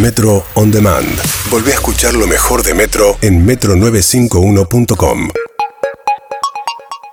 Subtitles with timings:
[0.00, 1.06] Metro On Demand.
[1.50, 5.28] Volvé a escuchar lo mejor de Metro en metro951.com.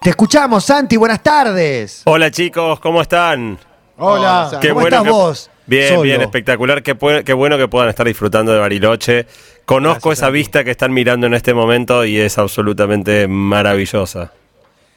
[0.01, 2.01] Te escuchamos, Santi, buenas tardes.
[2.05, 3.57] Hola chicos, ¿cómo están?
[3.97, 5.49] Hola, Qué ¿cómo bueno estás que- vos?
[5.65, 6.01] Bien, Solo.
[6.01, 6.83] bien, espectacular.
[6.83, 9.27] Qué, pu- qué bueno que puedan estar disfrutando de Bariloche.
[9.63, 14.33] Conozco esa vista que están mirando en este momento y es absolutamente maravillosa.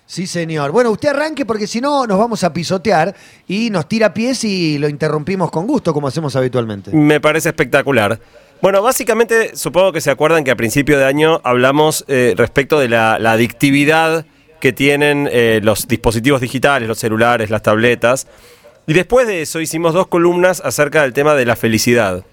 [0.07, 0.70] Sí, señor.
[0.70, 3.14] Bueno, usted arranque porque si no nos vamos a pisotear
[3.48, 6.93] y nos tira pies y lo interrumpimos con gusto, como hacemos habitualmente.
[6.93, 8.19] Me parece espectacular.
[8.62, 12.88] Bueno, básicamente supongo que se acuerdan que a principio de año hablamos eh, respecto de
[12.88, 14.24] la, la adictividad
[14.61, 18.27] que tienen eh, los dispositivos digitales, los celulares, las tabletas.
[18.86, 22.25] Y después de eso hicimos dos columnas acerca del tema de la felicidad.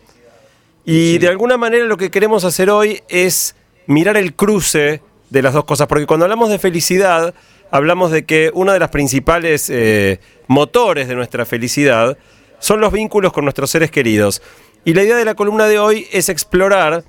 [0.85, 3.55] Y de alguna manera lo que queremos hacer hoy es
[3.87, 7.33] mirar el cruce de las dos cosas, porque cuando hablamos de felicidad,
[7.73, 12.19] hablamos de que uno de los principales eh, motores de nuestra felicidad
[12.59, 14.43] son los vínculos con nuestros seres queridos.
[14.85, 17.03] Y la idea de la columna de hoy es explorar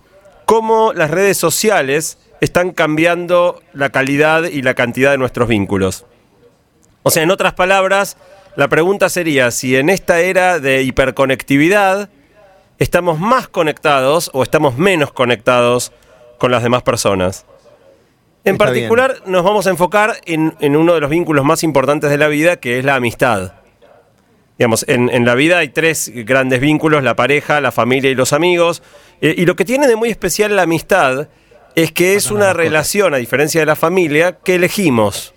[0.47, 6.07] cómo las redes sociales están cambiando la calidad y la cantidad de nuestros vínculos.
[7.03, 8.17] O sea, en otras palabras,
[8.57, 12.09] la pregunta sería si en esta era de hiperconectividad
[12.79, 15.93] estamos más conectados o estamos menos conectados
[16.39, 17.45] con las demás personas.
[18.45, 22.11] En Está particular, nos vamos a enfocar en, en uno de los vínculos más importantes
[22.11, 23.55] de la vida, que es la amistad.
[24.59, 28.33] Digamos, en, en la vida hay tres grandes vínculos, la pareja, la familia y los
[28.33, 28.83] amigos.
[29.21, 31.29] Eh, y lo que tiene de muy especial la amistad
[31.75, 35.35] es que es una relación, a diferencia de la familia, que elegimos.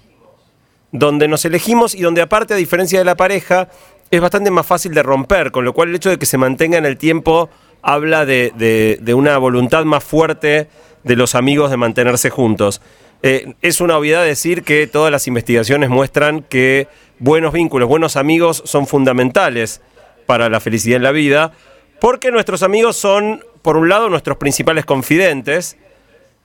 [0.92, 3.70] Donde nos elegimos y donde aparte, a diferencia de la pareja,
[4.12, 6.78] es bastante más fácil de romper, con lo cual el hecho de que se mantenga
[6.78, 7.50] en el tiempo
[7.82, 10.68] habla de, de- de una voluntad más fuerte
[11.08, 12.82] de los amigos de mantenerse juntos.
[13.24, 18.62] Eh, es una obviedad decir que todas las investigaciones muestran que buenos vínculos, buenos amigos
[18.66, 19.82] son fundamentales
[20.28, 21.54] para la felicidad en la vida,
[22.00, 25.78] porque nuestros amigos son, por un lado, nuestros principales confidentes,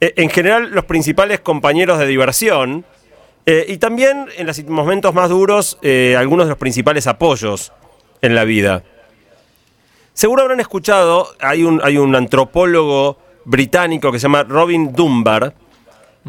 [0.00, 2.86] eh, en general los principales compañeros de diversión,
[3.44, 5.78] eh, y también en los momentos más duros,
[6.16, 7.72] algunos de los principales apoyos
[8.22, 8.84] en la vida.
[10.14, 15.54] Seguro habrán escuchado, hay un, hay un antropólogo británico que se llama Robin Dunbar,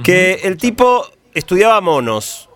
[0.04, 2.50] que el tipo estudiaba monos.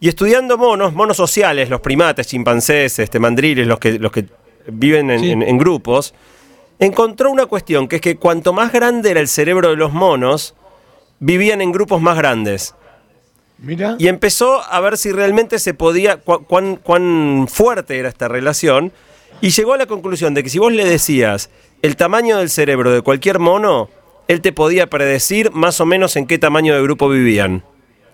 [0.00, 4.26] Y estudiando monos, monos sociales, los primates, chimpancés, este, mandriles, los que, los que
[4.66, 5.30] viven en, Sí.
[5.30, 6.12] en- en grupos,
[6.78, 10.54] encontró una cuestión, que es que cuanto más grande era el cerebro de los monos,
[11.20, 12.74] vivían en grupos más grandes.
[13.58, 13.94] Mira.
[14.00, 18.92] Y empezó a ver si realmente se podía, cu- cuán, cuán fuerte era esta relación,
[19.40, 21.50] y llegó a la conclusión de que si vos le decías
[21.82, 23.88] el tamaño del cerebro de cualquier mono,
[24.28, 27.64] él te podía predecir más o menos en qué tamaño de grupo vivían.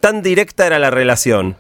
[0.00, 1.56] Tan directa era la relación.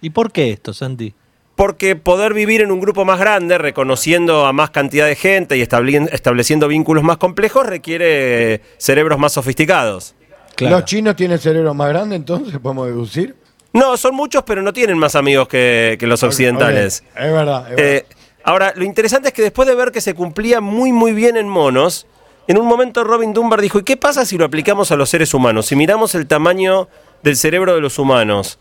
[0.00, 1.14] ¿Y por qué esto, Santi?
[1.54, 5.60] Porque poder vivir en un grupo más grande, reconociendo a más cantidad de gente y
[5.60, 10.14] estableciendo vínculos más complejos, requiere cerebros más sofisticados.
[10.58, 13.36] Los chinos tienen cerebro más grande, entonces podemos deducir.
[13.72, 17.04] No, son muchos, pero no tienen más amigos que, que los occidentales.
[17.14, 17.70] Es verdad.
[17.70, 17.78] es verdad.
[17.78, 18.06] Eh,
[18.48, 21.48] ahora, lo interesante es que después de ver que se cumplía muy, muy bien en
[21.48, 22.06] monos,
[22.46, 25.34] en un momento Robin Dunbar dijo, ¿y qué pasa si lo aplicamos a los seres
[25.34, 25.66] humanos?
[25.66, 26.88] Si miramos el tamaño
[27.22, 28.58] del cerebro de los humanos,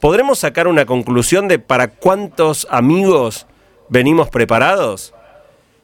[0.00, 3.46] ¿podremos sacar una conclusión de para cuántos amigos
[3.88, 5.14] venimos preparados?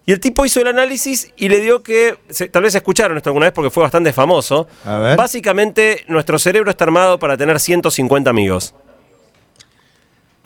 [0.06, 2.16] Y el tipo hizo el análisis y le dio que,
[2.50, 5.16] tal vez escucharon esto alguna vez porque fue bastante famoso, A ver.
[5.16, 8.74] básicamente nuestro cerebro está armado para tener 150 amigos.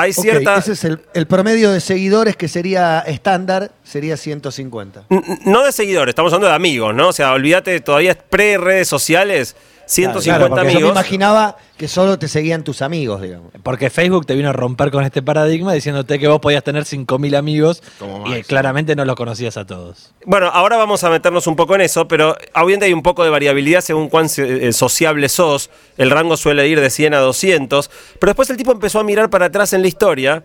[0.00, 0.56] Hay Ok, cierta...
[0.58, 5.04] ese es el, el promedio de seguidores que sería estándar, sería 150.
[5.10, 7.08] N- n- No de seguidores, estamos hablando de amigos, ¿no?
[7.08, 9.56] O sea, olvídate, todavía es pre-redes sociales,
[9.88, 10.90] 150 Claro, porque Yo me amigos.
[10.92, 13.52] imaginaba que solo te seguían tus amigos, digamos.
[13.62, 17.34] Porque Facebook te vino a romper con este paradigma diciéndote que vos podías tener 5.000
[17.36, 17.82] amigos
[18.26, 20.12] y claramente no los conocías a todos.
[20.26, 23.30] Bueno, ahora vamos a meternos un poco en eso, pero obviamente hay un poco de
[23.30, 25.70] variabilidad según cuán eh, sociable sos.
[25.96, 27.90] El rango suele ir de 100 a 200.
[28.20, 30.42] Pero después el tipo empezó a mirar para atrás en la historia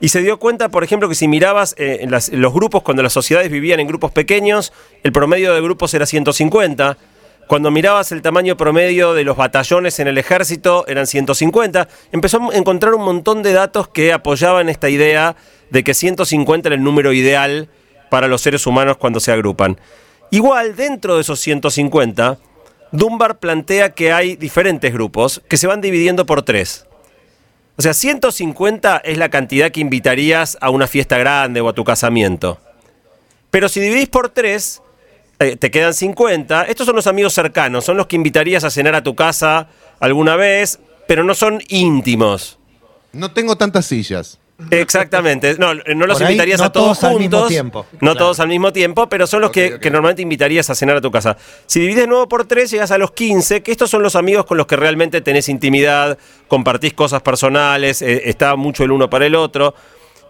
[0.00, 2.82] y se dio cuenta, por ejemplo, que si mirabas eh, en las- en los grupos,
[2.82, 4.72] cuando las sociedades vivían en grupos pequeños,
[5.04, 6.96] el promedio de grupos era 150.
[7.50, 11.88] Cuando mirabas el tamaño promedio de los batallones en el ejército, eran 150.
[12.12, 15.34] Empezó a encontrar un montón de datos que apoyaban esta idea
[15.68, 17.68] de que 150 era el número ideal
[18.08, 19.80] para los seres humanos cuando se agrupan.
[20.30, 22.38] Igual, dentro de esos 150,
[22.92, 26.86] Dunbar plantea que hay diferentes grupos que se van dividiendo por tres.
[27.76, 31.82] O sea, 150 es la cantidad que invitarías a una fiesta grande o a tu
[31.82, 32.60] casamiento.
[33.50, 34.82] Pero si dividís por tres,
[35.40, 36.64] eh, te quedan 50.
[36.64, 40.36] Estos son los amigos cercanos, son los que invitarías a cenar a tu casa alguna
[40.36, 40.78] vez,
[41.08, 42.58] pero no son íntimos.
[43.12, 44.38] No tengo tantas sillas.
[44.70, 45.56] Exactamente.
[45.58, 47.86] No, no los ahí, invitarías no a todos, todos al mismo tiempo.
[47.94, 48.16] No Claro.
[48.16, 51.10] todos al mismo tiempo, pero son los que, que normalmente invitarías a cenar a tu
[51.10, 51.38] casa.
[51.66, 54.58] Si divides nuevo por tres, llegas a los 15, que estos son los amigos con
[54.58, 59.34] los que realmente tenés intimidad, compartís cosas personales, eh, está mucho el uno para el
[59.34, 59.74] otro.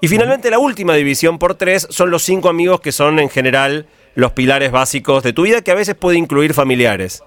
[0.01, 3.87] Y finalmente la última división por tres son los cinco amigos que son en general
[4.15, 7.23] los pilares básicos de tu vida, que a veces puede incluir familiares.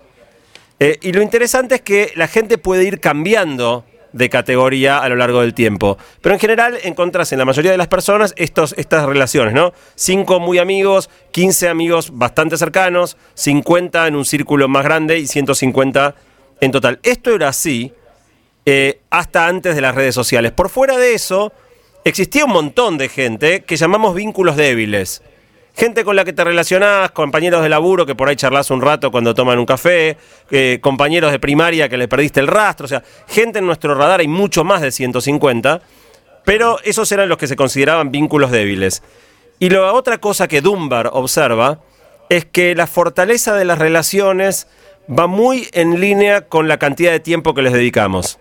[0.80, 5.16] Eh, y lo interesante es que la gente puede ir cambiando de categoría a lo
[5.16, 5.98] largo del tiempo.
[6.22, 9.74] Pero en general encontrás en la mayoría de las personas estos, estas relaciones, ¿no?
[9.96, 16.16] Cinco muy amigos, 15 amigos bastante cercanos, 50 en un círculo más grande y 150
[16.62, 17.00] en total.
[17.04, 17.92] Esto era así
[18.66, 20.52] eh, hasta antes de las redes sociales.
[20.52, 21.52] Por fuera de eso,
[22.06, 25.24] existía un montón de gente que llamamos vínculos débiles.
[25.76, 29.10] Gente con la que te relacionás, compañeros de laburo que por ahí charlas un rato
[29.12, 30.18] cuando toman un café,
[30.52, 34.20] eh, compañeros de primaria que le perdiste el rastro, o sea, gente en nuestro radar
[34.20, 35.82] hay mucho más de 150,
[36.46, 39.02] pero esos eran los que se consideraban vínculos débiles.
[39.58, 41.80] Y la otra cosa que Dunbar observa
[42.30, 44.68] es que la fortaleza de las relaciones
[45.10, 48.40] va muy en línea con la cantidad de tiempo que les dedicamos.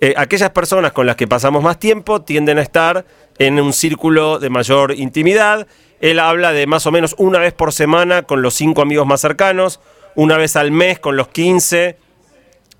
[0.00, 3.04] Eh, aquellas personas con las que pasamos más tiempo tienden a estar
[3.38, 5.66] en un círculo de mayor intimidad.
[6.00, 9.20] Él habla de más o menos una vez por semana con los cinco amigos más
[9.20, 9.80] cercanos,
[10.14, 11.96] una vez al mes con los 15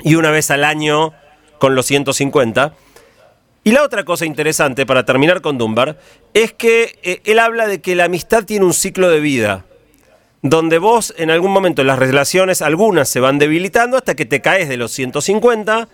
[0.02, 1.12] y una vez al año
[1.58, 2.74] con los 150.
[3.64, 5.98] Y la otra cosa interesante, para terminar con Dunbar,
[6.32, 9.66] es que eh, él habla de que la amistad tiene un ciclo de vida,
[10.42, 14.68] donde vos en algún momento las relaciones, algunas se van debilitando hasta que te caes
[14.68, 15.88] de los 150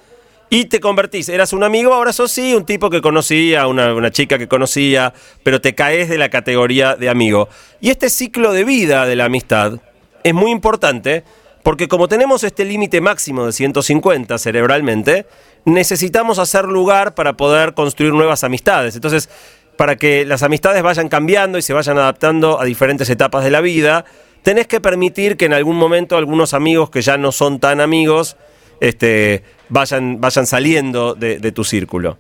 [0.55, 1.29] y te convertís.
[1.29, 5.13] Eras un amigo, ahora sos sí, un tipo que conocía, una, una chica que conocía,
[5.43, 7.49] pero te caes de la categoría de amigo.
[7.81, 9.81] Y este ciclo de vida de la amistad
[10.23, 11.25] es muy importante
[11.65, 15.27] porque como tenemos este límite máximo de 150 cerebralmente,
[15.65, 18.95] necesitamos hacer lugar para poder construir nuevas amistades.
[18.95, 19.29] Entonces,
[19.77, 23.61] para que las amistades vayan cambiando y se vayan adaptando a diferentes etapas de la
[23.61, 24.05] vida,
[24.45, 28.37] tenés que permitir que en algún momento algunos amigos que ya no son tan amigos
[28.81, 32.19] este, vayan, vayan saliendo de, de tu círculo.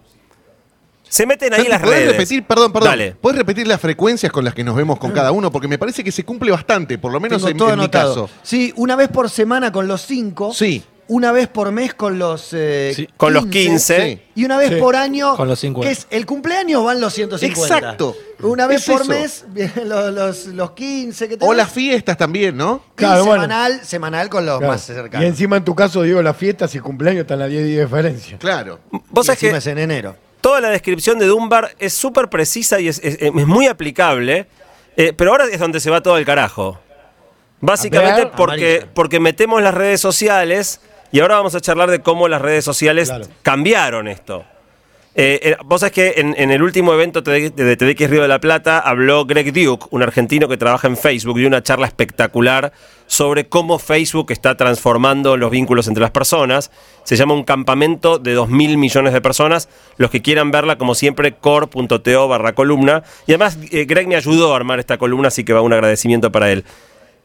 [1.08, 2.12] Se meten ahí las ¿podés redes.
[2.12, 3.12] repetir, perdón, perdón, Dale.
[3.20, 5.52] ¿puedes repetir las frecuencias con las que nos vemos con cada uno?
[5.52, 7.82] Porque me parece que se cumple bastante, por lo menos Tengo en, todo en mi
[7.84, 8.26] anotado.
[8.26, 8.30] caso.
[8.42, 10.52] Sí, una vez por semana con los cinco.
[10.52, 10.82] Sí.
[11.06, 13.08] Una vez por mes con los eh, Sí.
[13.18, 14.02] Con los 15.
[14.14, 14.22] Sí.
[14.36, 14.76] Y una vez Sí.
[14.76, 15.36] por año.
[15.36, 15.86] Con los 50.
[15.86, 17.76] Que es el cumpleaños van los 150.
[17.76, 18.16] Exacto.
[18.40, 19.10] Una vez Es por eso.
[19.10, 22.82] mes vienen los, los, los 15 que O las fiestas también, ¿no?
[22.94, 23.42] Y Claro, bueno.
[23.42, 24.72] semanal, semanal con los Claro.
[24.72, 25.24] más cercanos.
[25.24, 27.84] Y encima en tu caso, digo, las fiestas y cumpleaños están a 10 días de
[27.84, 28.38] diferencia.
[28.38, 28.80] Claro.
[29.10, 30.16] Vos Y sabés que es en enero.
[30.40, 34.46] toda la descripción de Dunbar es súper precisa y es, es- es muy aplicable,
[34.96, 36.78] eh, pero ahora es donde se va todo el carajo.
[37.60, 40.80] Básicamente porque, porque metemos las redes sociales
[41.14, 43.26] y ahora vamos a charlar de cómo las redes sociales Claro.
[43.42, 44.44] cambiaron esto.
[45.16, 48.26] Eh, eh, vos sabés que en, en el último evento de de TDX Río de
[48.26, 52.72] la Plata habló Greg Duke, un argentino que trabaja en Facebook, dio una charla espectacular
[53.06, 56.72] sobre cómo Facebook está transformando los vínculos entre las personas.
[57.04, 59.68] Se llama un campamento de 2.000 millones de personas.
[59.98, 63.04] Los que quieran verla, como siempre, core.to barra columna.
[63.28, 66.32] Y además eh, Greg me ayudó a armar esta columna, así que va un agradecimiento
[66.32, 66.64] para él.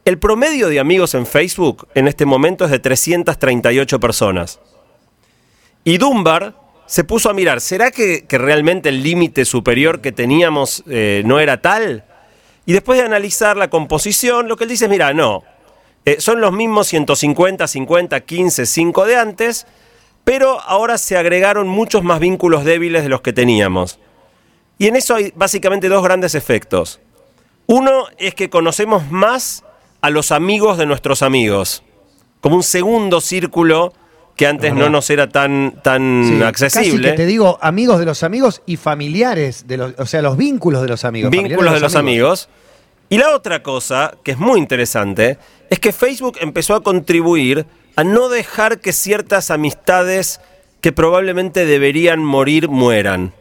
[0.06, 4.60] El promedio de amigos en Facebook en este momento es de 338 personas.
[5.84, 6.56] Y Dunbar
[6.86, 11.62] se puso a mirar, ¿será que, realmente el límite superior que teníamos eh, no era
[11.62, 12.04] tal?
[12.66, 15.44] Y después de analizar la composición, lo que él dice es, mira, no,
[16.06, 19.68] eh, son los mismos 150, 50, 15, 5 de antes,
[20.24, 24.00] pero ahora se agregaron muchos más vínculos débiles de los que teníamos.
[24.78, 27.00] Y en eso hay básicamente dos grandes efectos.
[27.68, 29.64] Uno es que conocemos más
[30.02, 31.84] a los amigos de nuestros amigos,
[32.42, 33.94] como un segundo círculo
[34.36, 37.12] que antes no nos era tan, tan Sí, Casi accesible.
[37.12, 40.82] que te digo amigos de los amigos y familiares, de los, o sea, los vínculos
[40.82, 41.30] de los amigos.
[41.30, 42.48] vínculos de los amigos.
[43.10, 45.38] Y la otra cosa, que es muy interesante,
[45.70, 47.66] es que Facebook empezó a contribuir
[47.98, 50.40] a no dejar que ciertas amistades
[50.80, 53.34] que probablemente deberían morir mueran.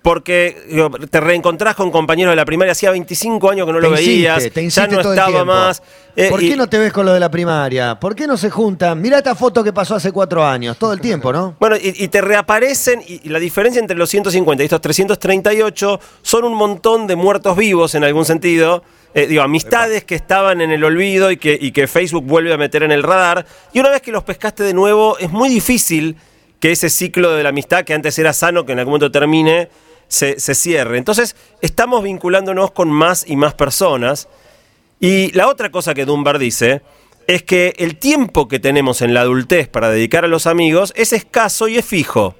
[0.00, 3.82] Porque digo, te reencontrás con compañeros de la primaria, hacía 25 años que no Te
[3.88, 5.82] lo insiste, veías, te ya no todo estaba más.
[6.14, 7.98] eh, ¿Por y- qué no te ves con lo de la primaria?
[7.98, 9.00] ¿Por qué no se juntan?
[9.02, 11.56] Mira esta foto que pasó hace cuatro años, todo el tiempo, ¿no?
[11.60, 16.00] Bueno, y, y te reaparecen, y, y la diferencia entre los 150 y estos 338
[16.22, 18.84] son un montón de muertos vivos en algún sentido.
[19.14, 22.56] Eh, digo, amistades que estaban en el olvido y que, y que Facebook vuelve a
[22.56, 23.44] meter en el radar.
[23.72, 26.16] Y una vez que los pescaste de nuevo, es muy difícil
[26.60, 29.68] que ese ciclo de la amistad, que antes era sano, que en algún momento termine,
[30.08, 30.98] se, se cierre.
[30.98, 34.28] Entonces, estamos vinculándonos con más y más personas.
[35.00, 36.82] Y la otra cosa que Dunbar dice
[37.28, 41.12] es que el tiempo que tenemos en la adultez para dedicar a los amigos es
[41.12, 42.34] escaso y es fijo.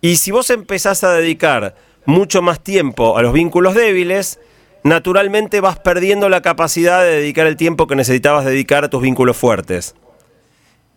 [0.00, 4.40] Y si vos empezás a dedicar mucho más tiempo a los vínculos débiles,
[4.82, 9.36] naturalmente vas perdiendo la capacidad de dedicar el tiempo que necesitabas dedicar a tus vínculos
[9.36, 9.94] fuertes.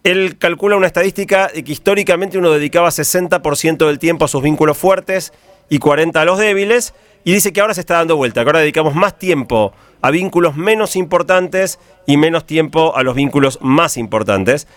[0.04, 4.78] Él calcula una estadística de que históricamente uno dedicaba 60% del tiempo a sus vínculos
[4.78, 5.32] fuertes
[5.70, 8.60] y 40% a los débiles, y dice que ahora se está dando vuelta, que ahora
[8.60, 14.68] dedicamos más tiempo a vínculos menos importantes y menos tiempo a los vínculos más importantes.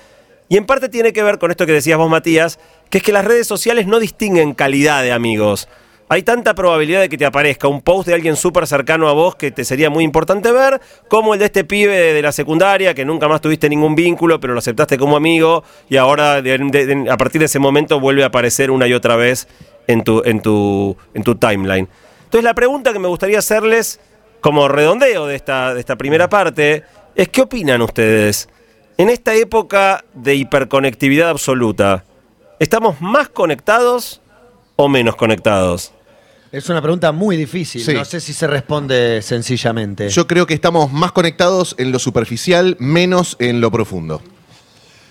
[0.49, 2.59] Y en parte tiene que ver con esto que decías vos, Matías,
[2.91, 5.69] que es que las redes sociales no distinguen calidad de amigos.
[6.09, 9.35] Hay tanta probabilidad de que te aparezca un post de alguien súper cercano a vos
[9.35, 13.07] que te sería muy importante ver, como el de este pibe de la secundaria, que
[13.07, 17.47] nunca más tuviste ningún vínculo, pero lo aceptaste como amigo, y ahora a partir de
[17.47, 19.49] ese momento vuelve a aparecer una y otra vez
[19.87, 21.89] en tu, en tu, en tu timeline.
[22.25, 24.01] Entonces la pregunta que me gustaría hacerles,
[24.41, 26.85] como redondeo de esta, de esta primera parte,
[27.15, 28.49] es ¿qué opinan ustedes?
[28.99, 32.05] En esta época de hiperconectividad absoluta,
[32.59, 34.21] ¿estamos más conectados
[34.77, 35.93] o menos conectados?
[36.53, 37.83] Es una pregunta muy difícil.
[37.83, 37.95] Sí.
[37.95, 40.11] No sé si se responde sencillamente.
[40.11, 44.21] Yo creo que estamos más conectados en lo superficial, menos en lo profundo.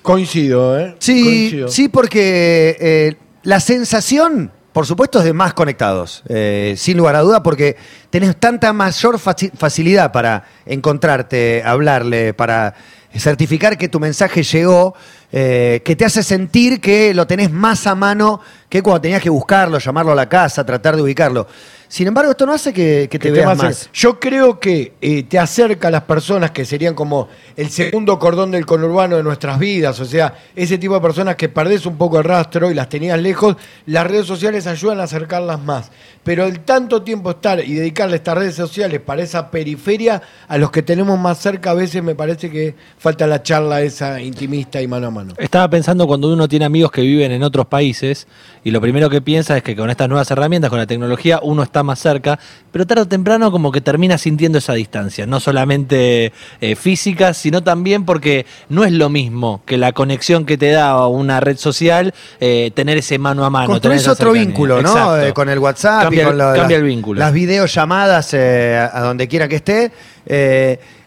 [0.04, 0.96] Coincido, ¿eh?
[1.00, 1.68] Sí, Coincido.
[1.68, 7.22] sí, porque eh, la sensación, por supuesto, es de más conectados, eh, sin lugar a
[7.22, 7.76] duda, porque
[8.10, 12.74] tenés tanta mayor faci- facilidad para encontrarte, hablarle, para
[13.14, 14.94] certificar que tu mensaje llegó,
[15.34, 19.30] eh, que te hace sentir que lo tenés más a mano que cuando tenías que
[19.30, 21.48] buscarlo, llamarlo a la casa, tratar de ubicarlo.
[21.92, 23.90] Sin embargo, esto no hace que, que te Que veas más.
[23.92, 28.52] Yo creo que eh, te acerca a las personas que serían como el segundo cordón
[28.52, 32.18] del conurbano de nuestras vidas, o sea, ese tipo de personas que perdés un poco
[32.18, 33.58] el rastro y las tenías lejos,
[33.88, 35.92] las redes sociales ayudan a acercarlas más.
[36.24, 40.72] Pero el tanto tiempo estar y dedicarle estas redes sociales para esa periferia, a los
[40.72, 44.88] que tenemos más cerca, a veces me parece que falta la charla esa intimista y
[44.88, 45.34] mano a mano.
[45.38, 48.28] Estaba pensando cuando uno tiene amigos que viven en otros países
[48.64, 51.64] y lo primero que piensa es que con estas nuevas herramientas, con la tecnología, uno
[51.64, 52.40] está más cerca,
[52.72, 57.64] pero tarde o temprano como que termina sintiendo esa distancia, no solamente eh, física, sino
[57.64, 62.14] también porque no es lo mismo que la conexión que te da una red social,
[62.40, 63.68] eh, tener ese mano a mano.
[63.68, 65.18] Construís otro vínculo, ¿no?
[65.18, 67.20] Eh, con el WhatsApp Cambia y con cambia las, el vínculo.
[67.20, 69.92] Las videollamadas a donde quiera que esté.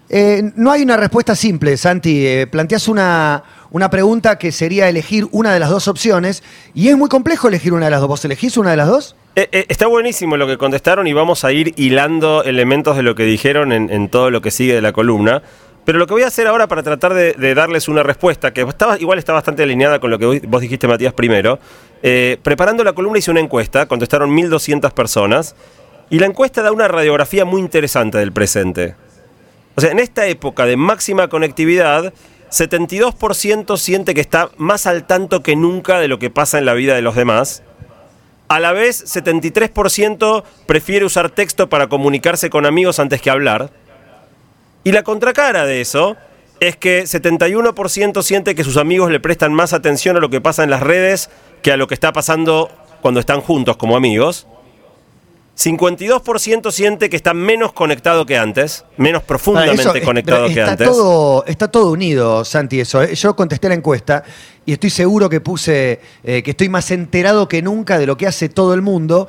[0.08, 2.26] Eh, no hay una respuesta simple, Santi.
[2.26, 6.42] Eh, planteas una, una pregunta que sería elegir una de las dos opciones
[6.74, 8.08] y es muy complejo elegir una de las dos.
[8.08, 9.16] ¿Vos elegís una de las dos?
[9.36, 13.14] Eh, eh, está buenísimo lo que contestaron y vamos a ir hilando elementos de lo
[13.16, 15.42] que dijeron en, todo lo que sigue de la columna.
[15.84, 18.98] Pero lo que voy a hacer ahora para tratar de, darles una respuesta, que estaba,
[18.98, 21.58] igual está bastante alineada con lo que vos- vos dijiste, Matías, primero.
[22.02, 25.56] eh, preparando la columna hice una encuesta, contestaron 1.200 personas,
[26.10, 28.94] y la encuesta da una radiografía muy interesante del presente.
[29.74, 32.12] O sea, en esta época de máxima conectividad,
[32.50, 36.74] 72% siente que está más al tanto que nunca de lo que pasa en la
[36.74, 37.62] vida de los demás.
[38.48, 43.70] A la vez, 73% prefiere usar texto para comunicarse con amigos antes que hablar.
[44.84, 46.16] Y la contracara de eso
[46.60, 50.62] es que 71% siente que sus amigos le prestan más atención a lo que pasa
[50.62, 51.30] en las redes
[51.62, 52.70] que a lo que está pasando
[53.00, 54.46] cuando están juntos como amigos.
[55.56, 60.88] 52% siente que está menos conectado que antes, menos profundamente Eso, eh, conectado que antes.
[60.88, 63.02] Todo, está todo unido, Santi, eso.
[63.02, 63.14] eh.
[63.14, 64.24] Yo contesté la encuesta
[64.66, 68.26] y estoy seguro que puse eh, que estoy más enterado que nunca de lo que
[68.26, 69.28] hace todo el mundo,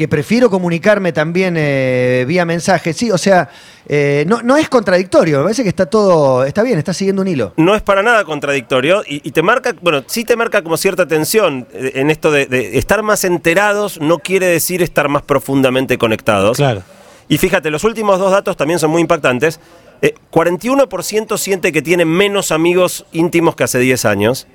[0.00, 2.94] que prefiero comunicarme también eh, vía mensaje.
[2.94, 3.50] Sí, o sea,
[3.86, 7.28] eh, no, no es contradictorio, me parece que está todo, está bien, está siguiendo un
[7.28, 7.52] hilo.
[7.58, 11.06] no es para nada contradictorio y, y te marca, bueno, sí te marca como cierta
[11.06, 15.98] tensión eh, en esto de, de estar más enterados no quiere decir estar más profundamente
[15.98, 16.56] conectados.
[16.56, 16.82] Claro.
[17.28, 19.60] Y fíjate, los últimos dos datos también son muy impactantes.
[20.00, 24.46] Eh, 41% siente que tiene menos amigos íntimos que hace 10 años.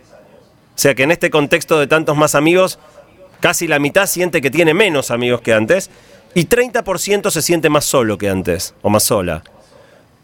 [0.75, 2.79] O sea que en este contexto de tantos más amigos,
[3.39, 5.89] casi la mitad siente que tiene menos amigos que antes.
[6.33, 9.41] Y 30% se siente más solo que antes, o más sola.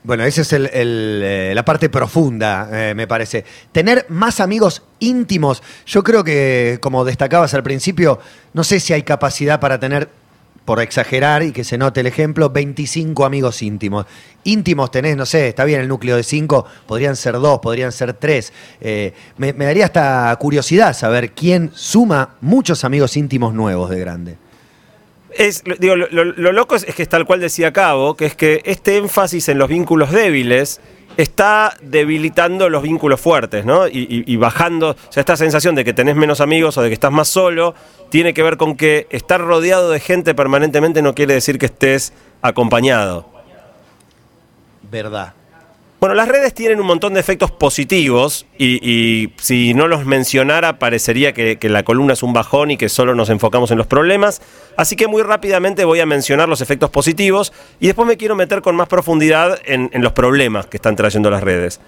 [0.03, 3.45] Bueno, esa es eh, la parte profunda, eh, me parece.
[3.71, 5.61] Tener más amigos íntimos.
[5.85, 8.19] Yo creo que, como destacabas al principio,
[8.53, 10.09] no sé si hay capacidad para tener,
[10.65, 14.05] por exagerar y que se note el ejemplo, 25 amigos íntimos.
[14.43, 18.13] Íntimos tenés, no sé, está bien el núcleo de 5, podrían ser 2, podrían ser
[18.13, 18.53] 3.
[19.37, 24.37] me, me daría hasta curiosidad saber quién suma muchos amigos íntimos nuevos de grande.
[25.33, 28.61] Es, digo, lo loco es, es que es tal cual decía Cabo, que es que
[28.65, 30.81] este énfasis en los vínculos débiles
[31.17, 33.87] está debilitando los vínculos fuertes, ¿no?
[33.87, 36.93] Y, y- bajando, o sea, esta sensación de que tenés menos amigos o de que
[36.93, 37.75] estás más solo,
[38.09, 42.13] tiene que ver con que estar rodeado de gente permanentemente no quiere decir que estés
[42.41, 43.29] acompañado.
[44.89, 45.33] Verdad.
[46.01, 50.79] Bueno, las redes tienen un montón de efectos positivos y, y si no los mencionara
[50.79, 53.85] parecería que, que la columna es un bajón y que solo nos enfocamos en los
[53.85, 54.41] problemas.
[54.77, 58.63] Así que muy rápidamente voy a mencionar los efectos positivos y después me quiero meter
[58.63, 61.79] con más profundidad en, en los problemas que están trayendo las redes.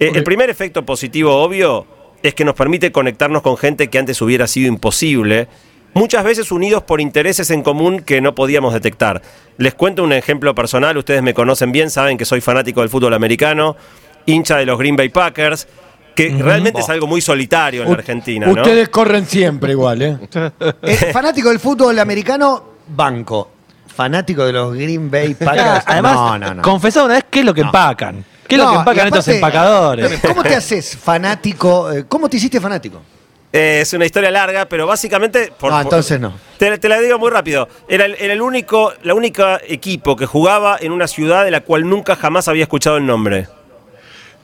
[0.00, 1.86] Eh, El primer efecto positivo obvio
[2.24, 5.46] es que nos permite conectarnos con gente que antes hubiera sido imposible,
[5.94, 9.22] muchas veces unidos por intereses en común que no podíamos detectar.
[9.58, 13.14] Les cuento un ejemplo personal, ustedes me conocen bien, saben que soy fanático del fútbol
[13.14, 13.76] americano,
[14.26, 15.66] hincha de los Green Bay Packers,
[16.14, 18.52] que realmente es algo muy solitario en la Argentina, ¿no?
[18.52, 20.18] Ustedes corren siempre igual, ¿eh?
[20.82, 23.50] Eh, fanático del fútbol americano, banco.
[23.94, 25.84] Fanático de los Green Bay Packers.
[25.86, 26.62] Además, no, no, no.
[26.62, 28.24] confesá una vez qué es lo que empacan.
[28.46, 30.20] ¿Qué es lo que empacan estos empacadores?
[30.20, 31.90] ¿Cómo te haces fanático?
[31.90, 33.00] Eh, ¿Cómo te hiciste fanático?
[33.52, 35.52] Eh, es una historia larga, pero básicamente...
[35.58, 36.32] por- No, entonces no.
[36.58, 37.68] Te, te la digo muy rápido.
[37.88, 41.60] Era el, era el único, la única equipo que jugaba en una ciudad de la
[41.60, 43.48] cual nunca jamás había escuchado el nombre.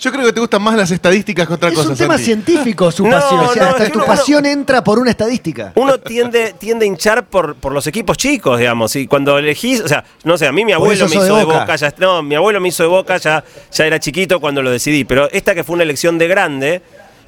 [0.00, 1.88] Yo creo que te gustan más las estadísticas que otra Es cosa.
[1.88, 2.24] un tema Santi.
[2.26, 3.40] científico su No, pasión.
[3.40, 5.72] O sea, no, hasta es que tu uno- pasión entra por una estadística.
[5.74, 8.94] Uno tiende, tiende a hinchar por, por los equipos chicos, digamos.
[8.94, 11.44] Y cuando elegís, o sea, no sé, a mí mi abuelo me hizo de de
[11.44, 11.60] Boca.
[11.60, 11.74] boca.
[11.76, 15.04] ya, no, mi abuelo me hizo de boca, ya, ya era chiquito cuando lo decidí.
[15.04, 16.82] Pero esta que fue una elección de grande,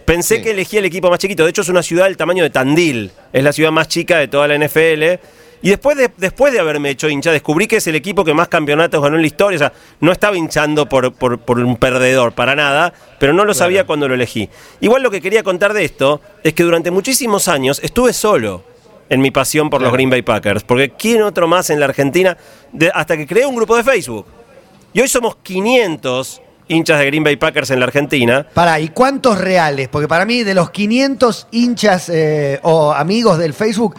[0.04, 0.42] pensé Sí.
[0.42, 1.44] que elegí el equipo más chiquito.
[1.44, 3.10] De hecho, es una ciudad del tamaño de Tandil.
[3.32, 5.18] Es la ciudad más chica de toda la NFL.
[5.62, 8.48] Y después de, después de haberme hecho hincha, descubrí que es el equipo que más
[8.48, 9.56] campeonatos ganó en la historia.
[9.56, 13.52] O sea, no estaba hinchando por, por- por un perdedor, para nada, pero no lo
[13.52, 14.48] sabía cuando lo elegí.
[14.80, 18.64] Igual lo que quería contar de esto es que durante muchísimos años estuve solo
[19.10, 20.62] en mi pasión por los Green Bay Packers.
[20.64, 22.38] Porque ¿quién otro más en la Argentina?
[22.72, 24.24] De- hasta que creé un grupo de Facebook.
[24.94, 28.46] Y hoy somos 500 hinchas de Green Bay Packers en la Argentina.
[28.54, 29.88] Pará, ¿y cuántos reales?
[29.88, 33.96] Porque para mí, de los 500 hinchas eh, o amigos del Facebook,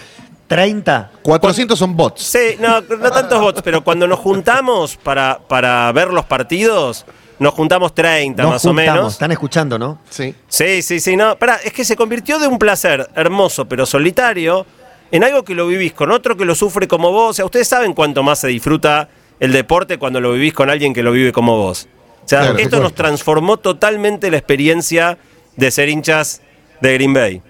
[0.48, 1.12] 30.
[1.22, 2.24] 400 son bots.
[2.24, 7.06] Sí, no, no tantos votos, pero cuando nos juntamos para, para ver los partidos,
[7.40, 9.14] nos juntamos 30 Nos más o menos.
[9.14, 10.00] Están escuchando, ¿no?
[10.10, 10.36] Sí.
[10.48, 11.38] Sí, sí, sí, no.
[11.38, 14.66] Pará, es que se convirtió de un placer hermoso pero solitario
[15.12, 17.32] en algo que lo vivís con otro que lo sufre como vos.
[17.32, 19.10] O sea, ustedes saben cuánto más se disfruta
[19.40, 21.88] el deporte cuando lo vivís con alguien que lo vive como vos.
[22.24, 25.18] O sea, Claro, esto nos transformó totalmente la experiencia
[25.56, 26.42] de ser hinchas
[26.80, 27.42] de Green Bay.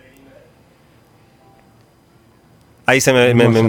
[2.86, 3.64] Ahí se me, me, me-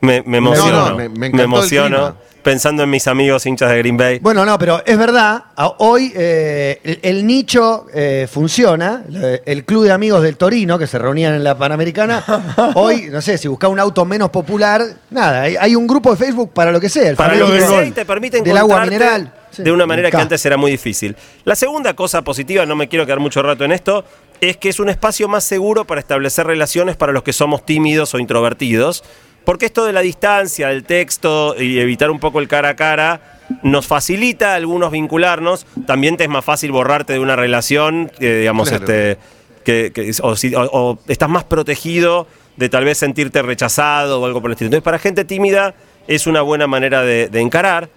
[0.00, 0.90] me- me emociono.
[0.90, 4.18] No, no, me- emociono pensando en mis amigos hinchas de Green Bay.
[4.18, 5.44] Bueno, no, pero es verdad,
[5.78, 9.04] hoy eh, el, el nicho eh, funciona,
[9.46, 12.22] el club de amigos del Torino que se reunían en la Panamericana,
[12.74, 16.16] hoy, no sé, si busca un auto menos popular, nada, hay, hay un grupo de
[16.16, 18.84] Facebook para lo que sea, el para lo que sea y te permite del agua
[18.84, 19.32] mineral.
[19.52, 19.62] Sí.
[19.62, 21.14] de una manera que antes era muy difícil.
[21.44, 24.04] La segunda cosa positiva, no me quiero quedar mucho rato en esto,
[24.40, 28.12] es que es un espacio más seguro para establecer relaciones para los que somos tímidos
[28.14, 29.04] o introvertidos,
[29.44, 33.38] porque esto de la distancia, del texto y evitar un poco el cara a cara
[33.62, 38.38] nos facilita a algunos vincularnos, también te es más fácil borrarte de una relación, que,
[38.38, 38.84] digamos, Claro.
[38.84, 39.18] este,
[39.64, 44.26] que, que- o, si- o- o estás más protegido de tal vez sentirte rechazado o
[44.26, 44.68] algo por el estilo.
[44.68, 45.74] Entonces, para gente tímida
[46.08, 47.88] es una buena manera de, de encarar.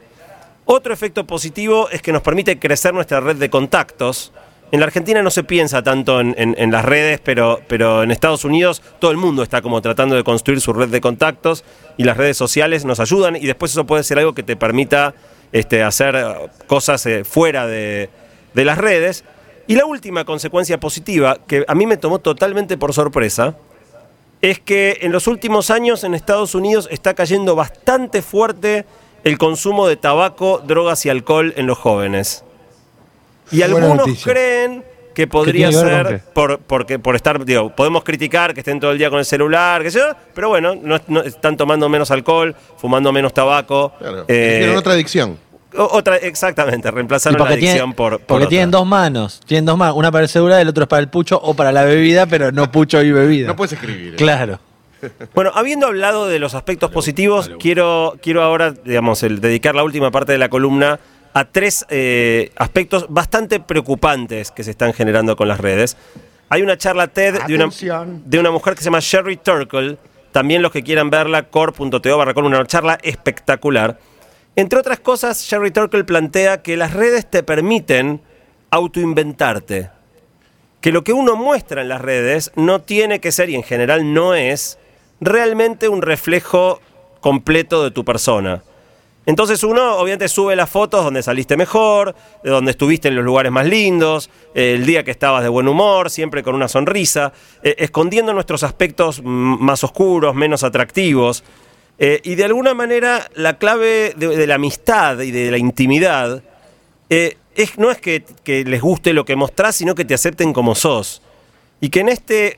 [0.66, 4.34] Otro efecto positivo es que nos permite crecer nuestra red de contactos.
[4.72, 8.82] En la Argentina no se piensa tanto en, las redes, pero, pero en Estados Unidos
[8.98, 11.64] todo el mundo está como tratando de construir su red de contactos
[11.98, 15.14] y las redes sociales nos ayudan y después eso puede ser algo que te permita
[15.52, 18.10] este, hacer eh, cosas eh, fuera de,
[18.56, 19.24] de las redes.
[19.68, 23.56] Y la última consecuencia positiva, que a mí me tomó totalmente por sorpresa,
[24.42, 28.86] es que en los últimos años en Estados Unidos está cayendo bastante fuerte
[29.26, 32.46] el consumo de tabaco, drogas y alcohol en los jóvenes.
[33.52, 34.32] Y Buena algunos noticia.
[34.32, 34.84] creen
[35.14, 38.98] que podría que ser por, porque, por estar, digo, podemos criticar que estén todo el
[38.98, 42.54] día con el celular, qué sé yo, pero bueno, no, no- están tomando menos alcohol,
[42.78, 43.94] fumando menos tabaco.
[44.00, 44.26] Claro.
[44.28, 45.38] eh, Tienen otra adicción.
[45.78, 48.50] otra, exactamente, reemplazaron la tiene- adicción por, por porque otra.
[48.50, 49.42] tienen dos manos.
[49.46, 49.96] Tienen dos manos.
[49.96, 52.52] Una para el celular, el otro es para el pucho o para la bebida, pero
[52.52, 53.48] no pucho y bebida.
[53.48, 54.16] No puedes escribir.
[54.18, 54.60] Claro.
[55.34, 60.12] Bueno, habiendo hablado de los aspectos positivos, quiero, quiero ahora, digamos, el dedicar la última
[60.12, 61.00] parte de la columna
[61.34, 65.98] a tres eh, aspectos bastante preocupantes que se están generando con las redes.
[66.50, 67.70] Hay una charla TED de una,
[68.26, 69.98] de una mujer que se llama Sherry Turkle.
[70.32, 74.00] También los que quieran verla, core.to barra con una charla espectacular.
[74.56, 78.22] Entre otras cosas, Sherry Turkle plantea que las redes te permiten
[78.70, 79.90] autoinventarte
[80.86, 84.14] que lo que uno muestra en las redes no tiene que ser, y en general
[84.14, 84.78] no es,
[85.22, 86.80] realmente un reflejo
[87.20, 88.64] completo de tu persona.
[89.26, 93.52] Entonces uno obviamente sube las fotos donde saliste mejor, de donde estuviste en los lugares
[93.52, 98.34] más lindos, el día que estabas de buen humor, siempre con una sonrisa, eh, escondiendo
[98.34, 101.44] nuestros aspectos más oscuros, menos atractivos.
[101.98, 106.44] Eh, y de alguna manera la clave de, la amistad y de la intimidad
[107.10, 110.54] eh, es, no es que, que les guste lo que mostrás, sino que te acepten
[110.54, 111.24] como sos.
[111.82, 112.58] Y que en este,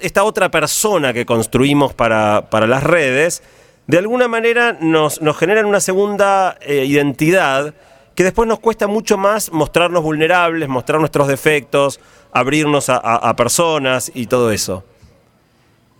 [0.00, 3.42] esta otra persona que construimos para, para las redes,
[3.86, 7.74] de alguna manera nos, nos generan una segunda eh, identidad
[8.14, 12.00] que después nos cuesta mucho más mostrarnos vulnerables, mostrar nuestros defectos,
[12.32, 14.84] abrirnos a, personas y todo eso.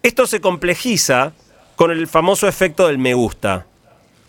[0.02, 1.32] Esto se complejiza
[1.76, 3.66] con el famoso efecto del me gusta.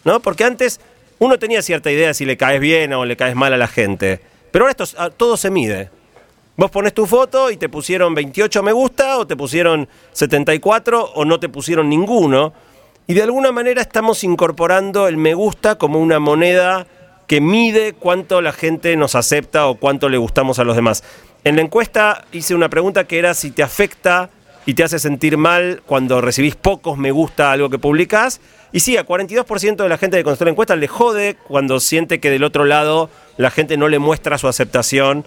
[0.03, 0.19] ¿no?
[0.19, 0.79] Porque antes
[1.17, 4.21] uno tenía cierta idea si le caes bien o le caes mal a la gente.
[4.51, 5.89] Pero ahora esto, ah, todo se mide.
[6.59, 11.23] Vos pones tu foto y te pusieron 28 me gusta o te pusieron 74 o
[11.23, 12.51] no te pusieron ninguno.
[13.07, 16.85] Y de alguna manera estamos incorporando el me gusta como una moneda
[17.27, 21.05] que mide cuánto la gente nos acepta o cuánto le gustamos a los demás.
[21.45, 24.29] En la encuesta hice una pregunta que era si te afecta
[24.65, 28.41] y te hace sentir mal cuando recibís pocos me gusta a algo que publicás.
[28.73, 32.19] Y sí, a 42% de la gente que contestó la encuesta le jode cuando siente
[32.19, 35.23] que del otro lado la gente no le muestra su aceptación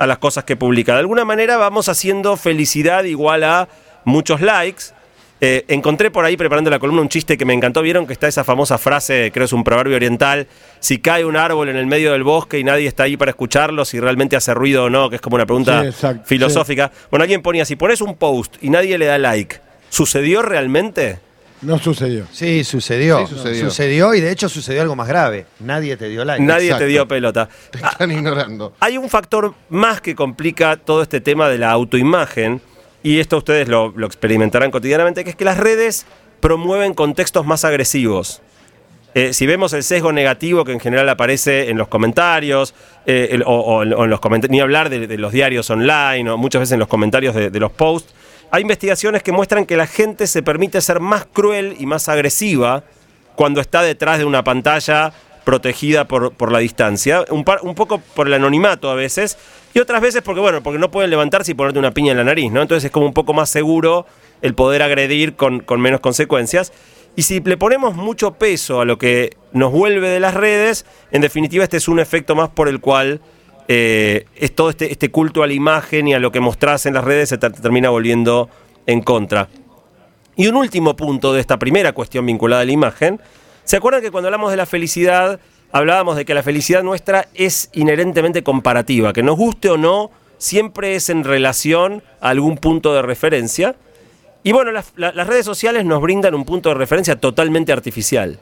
[0.00, 0.94] a las cosas que publica.
[0.94, 3.68] De alguna manera vamos haciendo felicidad igual a
[4.04, 4.84] muchos likes.
[5.42, 7.82] Eh, encontré por ahí preparando la columna un chiste que me encantó.
[7.82, 10.46] Vieron que está esa famosa frase, creo es un proverbio oriental,
[10.80, 13.84] si cae un árbol en el medio del bosque y nadie está ahí para escucharlo,
[13.84, 16.90] si realmente hace ruido o no, que es como una pregunta Sí, exacto, filosófica.
[17.10, 19.60] Bueno, alguien ponía, si pones un post y nadie le da like,
[19.90, 21.18] ¿sucedió realmente?
[21.62, 22.26] No sucedió.
[22.32, 23.26] Sí, sucedió.
[23.26, 23.64] Sí, sucedió.
[23.66, 25.46] Sucedió y de hecho sucedió algo más grave.
[25.60, 26.42] Nadie te dio like.
[26.42, 26.84] Nadie Exacto.
[26.84, 27.48] te dio pelota.
[27.70, 28.72] Te están ignorando.
[28.80, 32.62] Hay un factor más que complica todo este tema de la autoimagen,
[33.02, 36.06] y esto ustedes lo, lo experimentarán cotidianamente, que es que las redes
[36.40, 38.40] promueven contextos más agresivos.
[39.14, 42.74] Eh, si vemos el sesgo negativo que en general aparece en los comentarios,
[43.06, 45.68] eh, el- o, o en o en los comentarios, ni hablar de, de los diarios
[45.68, 48.14] online, o muchas veces en los comentarios de, de los posts,
[48.50, 52.84] hay investigaciones que muestran que la gente se permite ser más cruel y más agresiva
[53.36, 55.12] cuando está detrás de una pantalla
[55.44, 59.38] protegida por, por la distancia, un, par- un poco por el anonimato a veces,
[59.72, 62.24] y otras veces porque, bueno, porque no pueden levantarse y ponerte una piña en la
[62.24, 62.60] nariz, ¿no?
[62.60, 64.06] Entonces es como un poco más seguro
[64.42, 66.72] el poder agredir con, con menos consecuencias.
[67.16, 71.22] Y si le ponemos mucho peso a lo que nos vuelve de las redes, en
[71.22, 73.20] definitiva este es un efecto más por el cual
[73.72, 76.94] eh, es todo este, este culto a la imagen y a lo que mostrás en
[76.94, 78.50] las redes se ter- termina volviendo
[78.86, 79.48] en contra.
[80.34, 83.20] Y un último punto de esta primera cuestión vinculada a la imagen.
[83.62, 85.38] ¿Se acuerdan que cuando hablamos de la felicidad,
[85.70, 89.12] hablábamos de que la felicidad nuestra es inherentemente comparativa?
[89.12, 93.76] Que nos guste o no, siempre es en relación a algún punto de referencia.
[94.42, 98.40] Y bueno, las, la- las redes sociales nos brindan un punto de referencia totalmente artificial.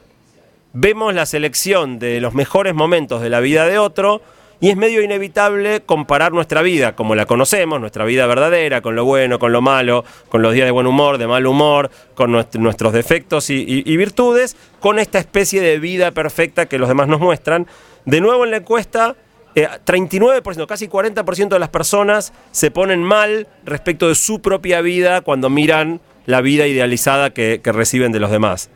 [0.73, 4.23] Vemos la selección de los mejores momentos de la vida de otro
[4.61, 9.05] y es medio inevitable comparar nuestra vida como la conocemos, nuestra vida verdadera, con lo
[9.05, 12.59] bueno, con lo malo, con los días de buen humor, de mal humor, con nuestr-
[12.59, 17.67] nuestros defectos y, virtudes, con esta especie de vida perfecta que los demás nos muestran.
[18.05, 19.15] De nuevo en la encuesta,
[19.55, 25.21] eh, 39%, casi 40% de las personas se ponen mal respecto de su propia vida
[25.21, 28.69] cuando miran la vida idealizada que reciben de los demás.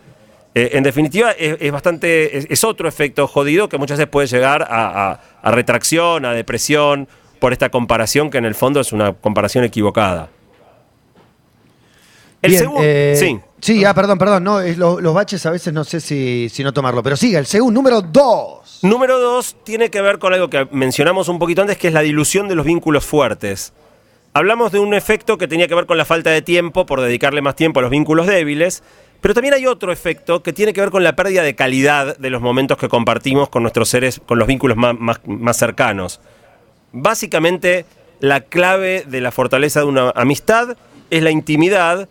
[0.56, 2.38] Eh, en definitiva, es, es bastante.
[2.38, 6.34] Es, es otro efecto jodido que muchas veces puede llegar a, a- a retracción, a
[6.34, 7.08] depresión,
[7.40, 10.30] por esta comparación que en el fondo es una comparación equivocada.
[12.42, 12.82] El Bien, segundo.
[12.84, 13.40] eh, sí.
[13.62, 14.44] Sí, ah, perdón, perdón.
[14.44, 17.02] No, es lo- los baches a veces no sé si, si no tomarlo.
[17.02, 18.80] Pero siga, el segundo, número dos.
[18.82, 22.02] Número dos tiene que ver con algo que mencionamos un poquito antes, que es la
[22.02, 23.72] dilución de los vínculos fuertes.
[24.34, 27.42] Hablamos de un efecto que tenía que ver con la falta de tiempo por dedicarle
[27.42, 28.84] más tiempo a los vínculos débiles,
[29.24, 32.30] pero también hay otro efecto que tiene que ver con la pérdida de calidad de
[32.30, 36.20] los momentos que compartimos con nuestros seres, con los vínculos más, cercanos.
[36.92, 37.86] Básicamente,
[38.20, 40.76] la clave de la fortaleza de una amistad
[41.10, 42.10] es la intimidad.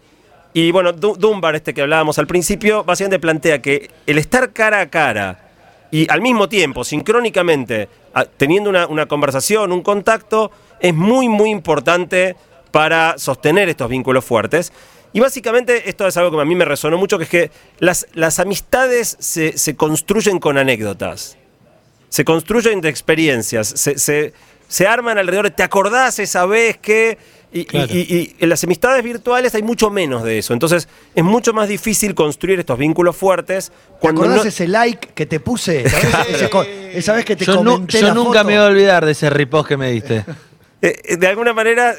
[0.55, 4.81] Y bueno, Du- Dunbar, este que hablábamos al principio, básicamente plantea que el estar cara
[4.81, 5.51] a cara
[5.91, 7.91] y al mismo tiempo, sincrónicamente,
[8.39, 12.37] teniendo una conversación, un contacto, es muy, muy importante
[12.71, 14.73] para sostener estos vínculos fuertes.
[15.13, 18.07] Y básicamente esto es algo que a mí me resonó mucho, que es que las,
[18.15, 21.37] las amistades se, se construyen con anécdotas
[22.09, 24.35] se construyen de experiencias, se, se-
[24.69, 27.17] se arman alrededor de, ¿te acordás esa vez que...?
[27.55, 27.89] Y, y- Claro.
[27.91, 30.53] y- y en las amistades virtuales hay mucho menos de eso.
[30.53, 35.09] Entonces es mucho más difícil construir estos vínculos fuertes ¿Te cuando acordás no- ese like
[35.15, 35.85] que te puse?
[36.95, 37.55] Esa vez que te Yo,
[37.87, 38.45] yo la nunca foto.
[38.45, 40.25] me voy a olvidar de ese ripost que me diste.
[40.85, 41.95] Eh, eh, de alguna manera,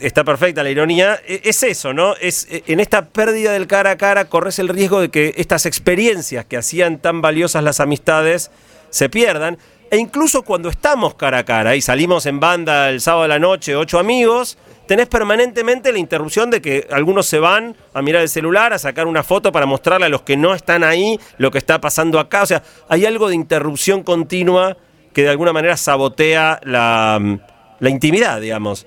[0.00, 2.14] está perfecta la ironía, eh, es eso, ¿no?
[2.20, 5.66] Es, eh, en esta pérdida del cara a cara corres el riesgo de que estas
[5.66, 8.52] experiencias que hacían tan valiosas las amistades
[8.90, 9.58] se pierdan.
[9.90, 13.40] E incluso cuando estamos cara a cara y salimos en banda el sábado de la
[13.40, 18.28] noche, ocho amigos, tenés permanentemente la interrupción de que algunos se van a mirar el
[18.28, 21.58] celular, a sacar una foto para mostrarle a los que no están ahí lo que
[21.58, 22.42] está pasando acá.
[22.42, 24.76] O sea, hay algo de interrupción continua
[25.12, 27.18] que de alguna manera sabotea la,
[27.80, 28.86] la intimidad, digamos.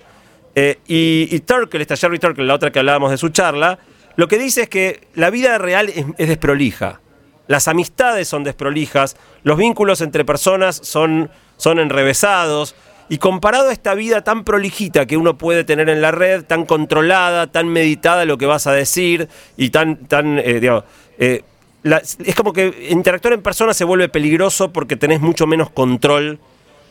[0.55, 3.79] Eh, y, y Turkle, esta Jerry Turkle, la otra que hablábamos de su charla,
[4.15, 6.99] lo que dice es que la vida real es, es desprolija.
[7.47, 12.75] Las amistades son desprolijas, los vínculos entre personas son, son enrevesados.
[13.09, 16.65] Y comparado a esta vida tan prolijita que uno puede tener en la red, tan
[16.65, 19.27] controlada, tan meditada lo que vas a decir
[19.57, 20.81] y tan, tan eh,
[21.19, 21.43] eh,
[21.83, 26.39] es como que interactuar en persona se vuelve peligroso porque tenés mucho menos control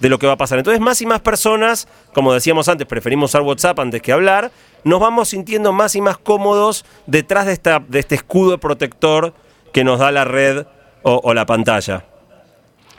[0.01, 0.59] de lo que va a pasar.
[0.59, 4.51] Entonces, más y más personas, como decíamos antes, preferimos usar WhatsApp antes que hablar,
[4.83, 9.35] nos vamos sintiendo más y más cómodos detrás de, esta, de este escudo protector
[9.73, 10.67] que nos da la red
[11.03, 12.07] o, o la pantalla.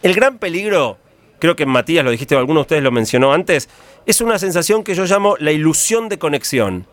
[0.04, 0.98] El gran peligro,
[1.40, 3.68] creo que Matías lo dijiste, o alguno de ustedes lo mencionó antes,
[4.06, 6.88] es una sensación que yo llamo la ilusión de conexión.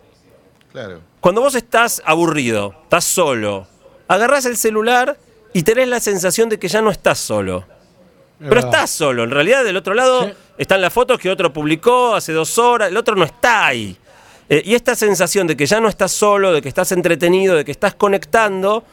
[0.73, 1.01] Claro.
[1.21, 3.67] Cuando vos estás aburrido, estás solo,
[4.09, 5.19] agarrás el celular
[5.53, 7.65] y tenés la sensación de que ya no estás solo.
[8.39, 8.71] Pero verdad.
[8.71, 9.25] estás solo.
[9.25, 10.33] En realidad, del otro lado Sí.
[10.59, 12.89] están las fotos que otro publicó hace dos horas.
[12.89, 13.97] El otro no está ahí.
[14.49, 17.65] Eh, y esta sensación de que ya no estás solo, de que estás entretenido, de
[17.65, 18.85] que estás conectando,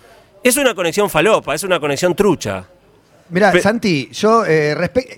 [0.43, 2.65] es una conexión falopa, es una conexión trucha.
[3.29, 4.75] Mira, Pe- Santi, yo eh,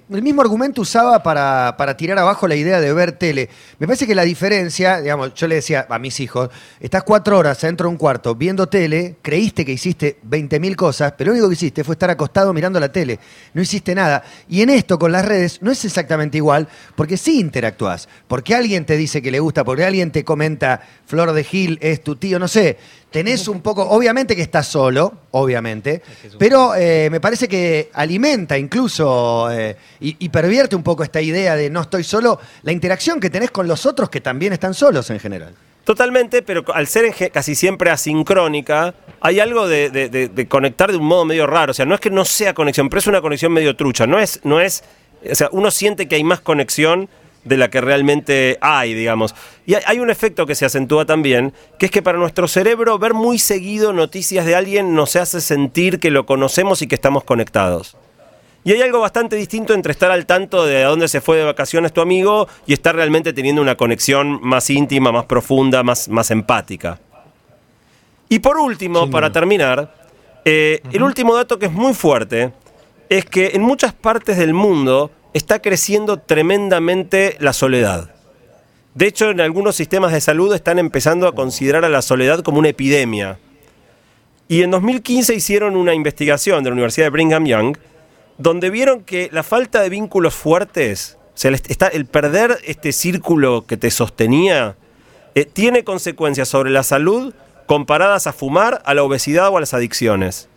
[0.09, 3.49] el mismo argumento usaba para, para tirar abajo la idea de ver tele.
[3.79, 7.59] Me parece que la diferencia, digamos, yo le decía a mis hijos, estás cuatro horas
[7.59, 11.55] dentro de un cuarto viendo tele, creíste que hiciste 20.000 cosas, pero lo único que
[11.55, 13.19] hiciste fue estar acostado mirando la tele,
[13.53, 14.23] no hiciste nada.
[14.47, 18.85] Y en esto con las redes no es exactamente igual, porque sí interactúas, porque alguien
[18.85, 22.39] te dice que le gusta, porque alguien te comenta, Flor de Gil es tu tío,
[22.39, 22.77] no sé.
[23.11, 26.01] Tenés un poco, obviamente que estás solo, obviamente,
[26.37, 31.55] pero eh, me parece que alimenta incluso eh, y, y pervierte un poco esta idea
[31.55, 35.09] de no estoy solo, la interacción que tenés con los otros que también están solos
[35.09, 35.55] en general.
[35.85, 40.97] Totalmente, pero al ser casi siempre asincrónica, hay algo de, de- de- de conectar de
[40.97, 41.71] un modo medio raro.
[41.71, 44.05] O sea, no es que no sea conexión, pero es una conexión medio trucha.
[44.05, 44.83] No es, no es,
[45.31, 47.07] o sea, uno siente que hay más conexión
[47.47, 49.35] de la que realmente hay, digamos.
[49.65, 53.13] Y hay, un efecto que se acentúa también, que es que para nuestro cerebro ver
[53.13, 57.97] muy seguido noticias de alguien nos hace sentir que lo conocemos y que estamos conectados.
[58.63, 61.45] Y hay algo bastante distinto entre estar al tanto de a dónde se fue de
[61.45, 66.31] vacaciones tu amigo y estar realmente teniendo una conexión más íntima, más profunda, más, más
[66.31, 66.99] empática.
[68.29, 69.93] Y por último, para terminar,
[70.43, 72.51] eh, el último dato que es muy fuerte
[73.09, 78.11] es que en muchas partes del mundo está creciendo tremendamente la soledad.
[78.95, 82.59] De hecho, en algunos sistemas de salud están empezando a considerar a la soledad como
[82.59, 83.39] una epidemia.
[84.47, 87.77] Y en 2015 hicieron una investigación de la Universidad de Brigham Young
[88.37, 91.51] donde vieron que la falta de vínculos fuertes, o sea,
[91.91, 94.75] el, perder este círculo que te sostenía,
[95.35, 97.33] eh, tiene consecuencias sobre la salud
[97.65, 100.49] comparadas a fumar, a la obesidad o a las adicciones.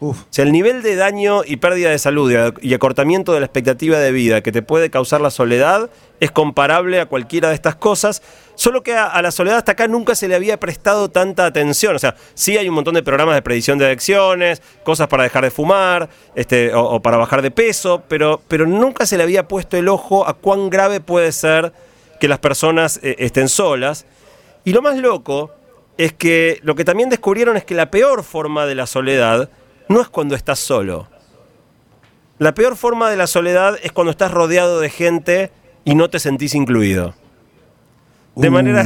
[0.00, 3.98] O sea, el nivel de daño y pérdida de salud y acortamiento de la expectativa
[3.98, 8.22] de vida que te puede causar la soledad es comparable a cualquiera de estas cosas,
[8.54, 11.96] solo que a, la soledad hasta acá nunca se le había prestado tanta atención.
[11.96, 15.44] O sea, sí hay un montón de programas de predicción de adicciones, cosas para dejar
[15.44, 19.48] de fumar este, o, o para bajar de peso, pero, pero nunca se le había
[19.48, 21.72] puesto el ojo a cuán grave puede ser
[22.20, 24.06] que las personas eh, estén solas.
[24.64, 25.50] Y lo más loco
[25.96, 29.50] es que lo que también descubrieron es que la peor forma de la soledad
[29.88, 31.08] no es cuando estás solo.
[32.38, 35.50] La peor forma de la soledad es cuando estás rodeado de gente
[35.84, 37.14] y no te sentís incluido.
[38.36, 38.52] De Uh.
[38.52, 38.84] manera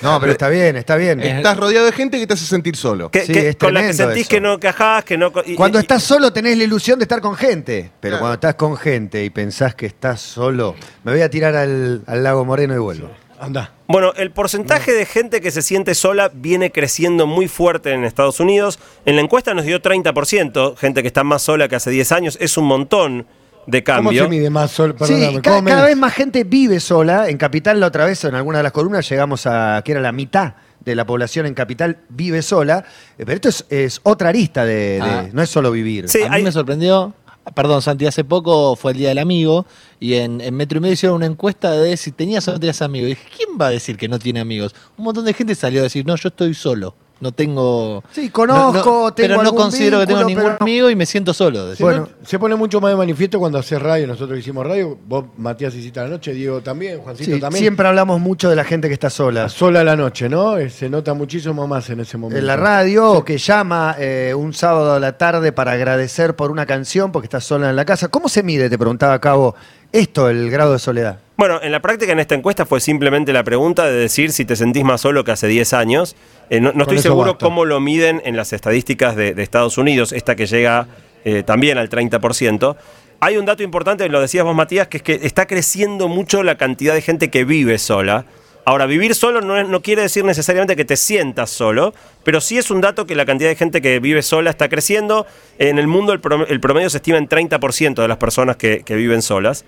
[0.00, 1.20] No, pero está bien, está bien.
[1.20, 3.08] Estás rodeado de gente que te hace sentir solo.
[3.10, 4.30] que, Sí, que- es con la que sentís eso.
[4.30, 5.30] que no cajás, que no...
[5.46, 8.20] y- Cuando y- estás solo tenés la ilusión de estar con gente, pero Claro.
[8.22, 12.22] cuando estás con gente y pensás que estás solo, me voy a tirar al, al
[12.24, 13.10] lago Moreno y vuelvo.
[13.42, 13.72] Anda.
[13.88, 18.38] Bueno, el porcentaje de gente que se siente sola viene creciendo muy fuerte en Estados
[18.40, 18.78] Unidos.
[19.04, 22.38] En la encuesta nos dio 30%, gente que está más sola que hace 10 años.
[22.40, 23.26] Es un montón
[23.66, 24.22] de ¿Cómo cambio.
[24.24, 24.94] se mide más sol?
[24.94, 27.28] Perdóname, sí, ca- ¿cómo cada, vez más gente vive sola.
[27.28, 30.12] En Capital, la otra vez, en alguna de las columnas, llegamos a que era la
[30.12, 32.84] mitad de la población en Capital vive sola.
[33.18, 35.28] Eh, Pero esto es, es otra arista de, de- Ah.
[35.32, 36.08] no es solo vivir.
[36.08, 37.14] Sí, a mí hay- me sorprendió.
[37.54, 39.66] Perdón, Santi, hace poco fue el Día del Amigo
[39.98, 42.82] y en, en Metro y Medio hicieron una encuesta de si tenías o no tenías
[42.82, 43.06] amigos.
[43.06, 44.74] Y dije, ¿quién va a decir que no tiene amigos?
[44.96, 46.94] Un montón de gente salió a decir, no, yo estoy solo.
[47.22, 48.02] No tengo.
[48.10, 50.96] Sí, conozco, no- no- tengo Pero no algún considero que tengo ningún no- amigo y
[50.96, 51.68] me siento solo.
[51.78, 52.08] Bueno.
[52.26, 54.08] Se pone mucho más de manifiesto cuando haces radio.
[54.08, 54.98] Nosotros hicimos radio.
[55.06, 56.32] Vos, Matías, hiciste a la noche.
[56.34, 56.98] Diego también.
[56.98, 57.60] Juancito Sí, también.
[57.62, 59.48] siempre hablamos mucho de la gente que está sola.
[59.48, 60.58] Sola a la noche, ¿no?
[60.58, 62.40] Eh, Se nota muchísimo más en ese momento.
[62.40, 66.50] En la radio, o que llama eh, un sábado a la tarde para agradecer por
[66.50, 68.08] una canción porque está sola en la casa.
[68.08, 69.54] ¿Cómo se mide, te preguntaba Cabo,
[69.92, 71.18] esto, el grado de soledad?
[71.36, 74.54] Bueno, en la práctica en esta encuesta fue simplemente la pregunta de decir si te
[74.56, 76.14] sentís más solo que hace 10 años.
[76.50, 80.12] Eh, no, no estoy seguro cómo lo miden en las estadísticas de, de Estados Unidos,
[80.12, 80.86] esta que llega
[81.24, 82.76] eh, también al 30%.
[83.20, 86.56] hay un dato importante, lo decías vos Matías, que es que está creciendo mucho la
[86.56, 88.24] cantidad de gente que vive sola.
[88.64, 92.58] Ahora, vivir solo no, es- no quiere decir necesariamente que te sientas solo, pero sí
[92.58, 95.26] es un dato que la cantidad de gente que vive sola está creciendo.
[95.58, 98.82] En el mundo el prom- el promedio, se estima en 30% de las personas que,
[98.84, 99.64] que viven solas.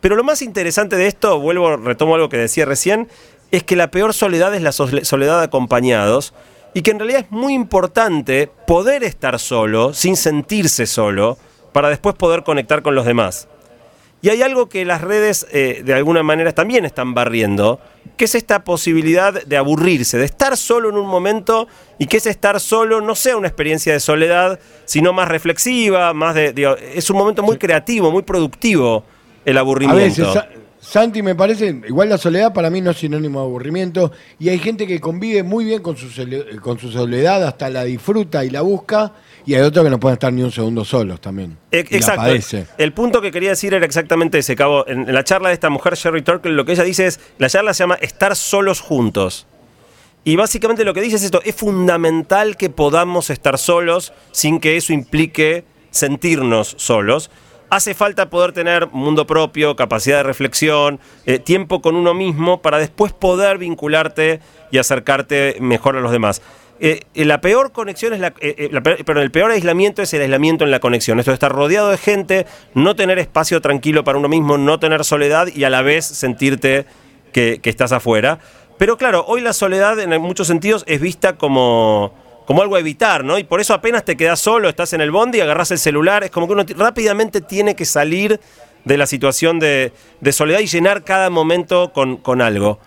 [0.00, 3.08] Pero lo más interesante de esto, vuelvo, retomo algo que decía recién,
[3.50, 6.34] es que la peor soledad es la sole- soledad de acompañados
[6.74, 11.38] y que en realidad es muy importante poder estar solo, sin sentirse solo,
[11.72, 13.48] para después poder conectar con los demás.
[14.20, 17.80] Y hay algo que las redes eh, de alguna manera también están barriendo,
[18.16, 22.30] que es esta posibilidad de aburrirse, de estar solo en un momento y que ese
[22.30, 26.52] estar solo no sea una experiencia de soledad, sino más reflexiva, más de...
[26.52, 29.04] digo, es un momento muy creativo, muy productivo
[29.50, 30.02] el A aburrimiento.
[30.02, 30.26] veces,
[30.80, 34.58] Santi me parece, igual la soledad para mí no es sinónimo de aburrimiento, y hay
[34.58, 36.08] gente que convive muy bien con su,
[36.62, 39.12] con su soledad, hasta la disfruta y la busca,
[39.44, 41.58] y hay otros que no pueden estar ni un segundo solos también.
[41.72, 42.58] E- la Exacto.
[42.78, 44.86] El punto que quería decir era exactamente ese, Cabo.
[44.86, 47.48] En, en la charla de esta mujer, Sherry Turkle, lo que ella dice es, la
[47.48, 49.46] charla se llama Estar solos juntos.
[50.24, 54.76] Y básicamente lo que dice es esto, es fundamental que podamos estar solos sin que
[54.76, 57.30] eso implique sentirnos solos.
[57.70, 62.78] Hace falta poder tener mundo propio, capacidad de reflexión, eh, tiempo con uno mismo para
[62.78, 66.40] después poder vincularte y acercarte mejor a los demás.
[66.80, 68.32] Eh, eh, la peor conexión es
[69.04, 71.18] perdón, el peor aislamiento es el aislamiento en la conexión.
[71.18, 75.04] Esto de estar rodeado de gente, no tener espacio tranquilo para uno mismo, no tener
[75.04, 76.86] soledad y a la vez sentirte
[77.32, 78.38] que estás afuera.
[78.78, 82.14] Pero claro, hoy la soledad en muchos sentidos es vista como,
[82.48, 83.38] como algo a evitar, ¿no?
[83.38, 86.30] Y por eso apenas te quedas solo, estás en el bondi, agarras el celular, es
[86.30, 88.40] como que uno rápidamente tiene que salir
[88.86, 89.92] de la situación de,
[90.32, 92.78] soledad y llenar cada momento con, con algo.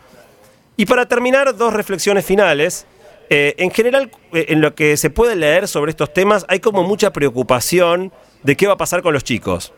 [0.77, 2.87] Y para terminar, dos reflexiones finales.
[3.29, 6.81] Eh, en general, eh, en lo que se puede leer sobre estos temas, hay como
[6.81, 9.73] mucha preocupación de qué va a pasar con los chicos.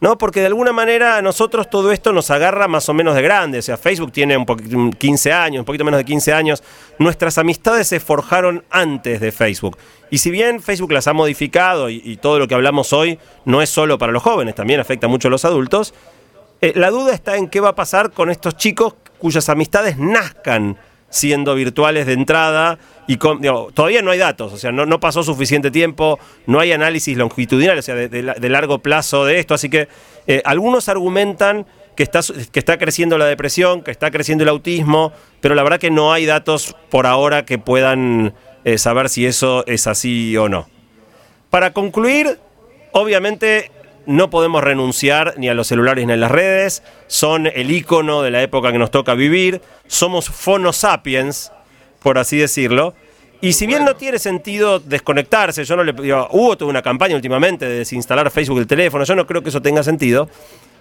[0.00, 0.16] ¿No?
[0.16, 3.58] Porque de alguna manera a nosotros todo esto nos agarra más o menos de grande.
[3.58, 6.62] O sea, Facebook tiene un poquito, un 15 años, un poquito menos de 15 años.
[6.98, 9.76] Nuestras amistades se forjaron antes de Facebook.
[10.10, 13.60] Y si bien Facebook las ha modificado y, y todo lo que hablamos hoy no
[13.60, 15.92] es solo para los jóvenes, también afecta mucho a los adultos,
[16.60, 20.76] eh, la duda está en qué va a pasar con estos chicos cuyas amistades nazcan
[21.08, 25.72] siendo virtuales de entrada y todavía no hay datos, o sea, no, no pasó suficiente
[25.72, 29.54] tiempo, no hay análisis longitudinal, o sea, de, de la- de largo plazo de esto,
[29.54, 29.88] así que
[30.28, 31.66] eh, algunos argumentan
[31.96, 32.20] que está,
[32.52, 36.12] que está creciendo la depresión, que está creciendo el autismo, pero la verdad que no
[36.12, 40.68] hay datos por ahora que puedan eh, saber si eso es así o no.
[41.50, 42.38] Para concluir,
[42.92, 43.72] obviamente
[44.06, 48.30] no podemos renunciar ni a los celulares ni a las redes, son el icono de
[48.30, 51.52] la época que nos toca vivir, somos fonosapiens,
[52.00, 52.94] por así decirlo.
[53.40, 57.14] Y si bien no tiene sentido desconectarse, yo no le digo, hubo toda una campaña
[57.14, 60.28] últimamente de desinstalar Facebook del teléfono, yo no creo que eso tenga sentido.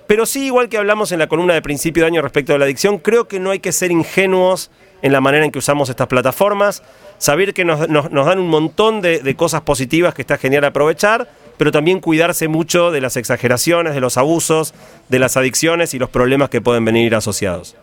[0.08, 2.66] Pero sí, igual que hablamos en la columna de principio de año respecto de la
[2.66, 4.72] adicción, creo que no hay que ser ingenuos
[5.04, 6.82] en la manera en que usamos estas plataformas,
[7.20, 10.64] saber que nos, nos- nos dan un montón de, de cosas positivas que está genial
[10.64, 14.74] aprovechar, pero también cuidarse mucho de las exageraciones, de los abusos,
[15.10, 17.76] de las adicciones y los problemas que pueden venir asociados.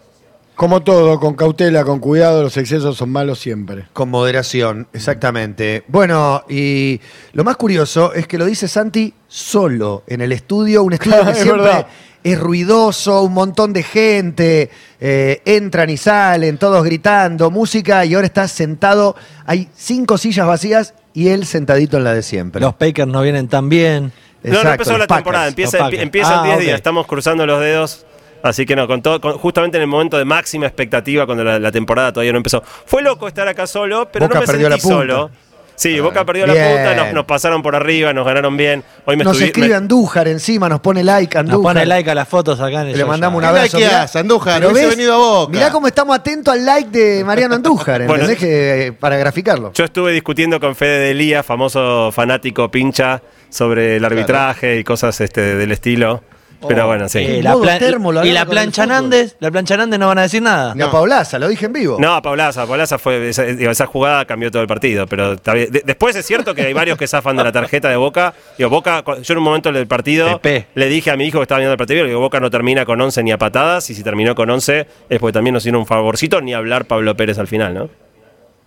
[0.55, 3.87] Como todo, con cautela, con cuidado, los excesos son malos siempre.
[3.93, 5.83] Con moderación, exactamente.
[5.89, 7.01] Bueno, y
[7.33, 11.31] lo más curioso es que lo dice Santi solo en el estudio, un estudio que
[11.33, 11.87] Es siempre verdad.
[12.23, 18.27] es ruidoso, un montón de gente, eh, entran y salen, todos gritando, música, y ahora
[18.27, 22.61] está sentado, hay cinco sillas vacías y él sentadito en la de siempre.
[22.61, 24.13] Los Packers no vienen tan bien.
[24.45, 25.17] no, no empezó la Packers.
[25.19, 26.63] temporada, empieza, empieza en Ah, 10 ok.
[26.63, 28.07] días, estamos cruzando los dedos.
[28.45, 31.59] Así que no, con todo, con- justamente en el momento de máxima expectativa, cuando la,
[31.59, 32.63] la temporada todavía no empezó.
[32.87, 34.97] Fue loco estar acá solo, pero Boca no me perdió sentí la punta.
[35.15, 35.31] solo.
[35.77, 36.57] Sí, Ah, Boca perdió bien.
[36.57, 38.85] la punta, nos, nos pasaron por arriba, nos ganaron bien.
[39.07, 41.57] Hoy me Nos estuvi- escribe me- Andújar encima, nos pone like Andújar.
[41.59, 43.49] Nos pone like a las fotos acá en el Le show mandamos un ya.
[43.51, 43.79] ¿Qué abrazo.
[43.79, 44.21] like mirá.
[44.21, 44.65] Andújar?
[44.67, 45.53] Hubiese ves, venido a Boca.
[45.53, 48.39] Mirá cómo estamos atentos al like de Mariano Andújar, Bueno, ¿entendés?
[48.39, 49.73] que, eh, para graficarlo.
[49.73, 55.57] Yo estuve discutiendo con Fede Delía, famoso fanático pincha, sobre el arbitraje y cosas este,
[55.57, 56.23] del estilo.
[56.69, 57.19] Pero bueno, sí.
[57.19, 58.95] Eh, la modo plan- termo lo y la con el plancha fútbol.
[58.97, 60.75] Nández, la plancha Nández no van a decir nada.
[60.75, 61.97] Ni a Paulaza, lo dije en vivo.
[62.01, 63.29] No, Paulaza, Paulaza fue.
[63.29, 65.07] Esa, digo, esa jugada cambió todo el partido.
[65.07, 65.71] Pero está bien.
[65.71, 68.35] De- después es cierto que hay varios que zafan de la tarjeta de Boca.
[68.59, 70.67] Digo, Boca, cu- yo en un momento del partido Pepe.
[70.75, 72.85] le dije a mi hijo que estaba viendo el partido, le digo, Boca no termina
[72.85, 73.89] con 11 ni a patadas.
[73.91, 77.17] Y si terminó con 11 es porque también nos hicieron un favorcito, ni hablar Pablo
[77.17, 77.89] Pérez al final, ¿no?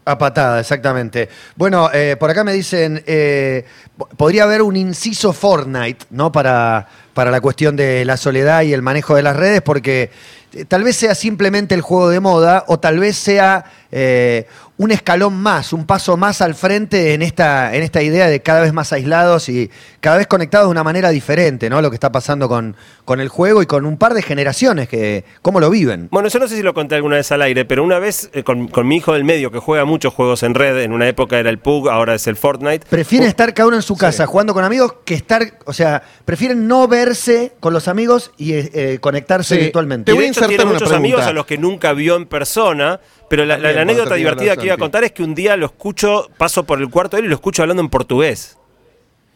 [0.09, 1.27] A patada, exactamente.
[1.57, 3.65] Bueno, eh, por acá me dicen, eh,
[3.97, 6.31] po- podría haber un inciso Fortnite, ¿no?
[6.31, 10.09] Para, para la cuestión de la soledad y el manejo de las redes, porque
[10.53, 13.65] eh, tal vez sea simplemente el juego de moda o tal vez sea
[14.79, 18.61] un escalón más, un paso más al frente en esta, en esta idea de cada
[18.61, 19.71] vez más aislados y
[20.01, 21.81] cada vez conectados de una manera diferente, ¿no?
[21.81, 25.25] Lo que está pasando con, con el juego y con un par de generaciones que
[25.41, 26.09] cómo lo viven.
[26.11, 28.43] Bueno, yo no sé si lo conté alguna vez al aire, pero una vez eh,
[28.43, 31.39] con, con mi hijo del medio, que juega muchos juegos en red, en una época
[31.39, 32.85] era el PUG, ahora es el Fortnite.
[32.87, 36.67] Prefiere estar cada uno en su casa jugando con amigos que estar, o sea, prefieren
[36.67, 39.61] no verse con los amigos y eh, eh, conectarse Sí.
[39.61, 40.11] virtualmente.
[40.11, 40.97] Te voy a insertar tiene una muchos pregunta.
[41.15, 42.99] amigos a los que nunca vio en persona,
[43.29, 45.57] pero la, la- También la anécdota divertida que iba a contar es que un día
[45.57, 48.57] lo escucho, paso por el cuarto de él y lo escucho hablando en portugués.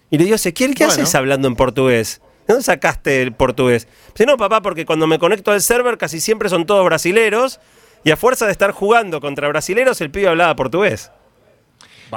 [0.10, 1.02] Y le digo, Ezequiel, ¿qué Bueno.
[1.04, 2.22] haces hablando en portugués?
[2.48, 3.88] ¿De dónde sacaste el portugués?
[4.14, 7.60] Dice, no, papá, porque cuando me conecto al server casi siempre son todos brasileros
[8.04, 11.12] y a fuerza de estar jugando contra brasileros, el pibe hablaba portugués.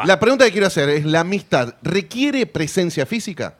[0.05, 3.55] La pregunta que quiero hacer es, ¿la amistad requiere presencia física?